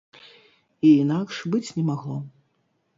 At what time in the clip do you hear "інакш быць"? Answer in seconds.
1.03-1.65